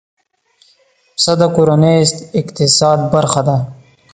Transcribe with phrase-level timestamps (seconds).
[1.15, 1.97] پسه د کورنۍ
[2.39, 3.57] اقتصاد برخه ده.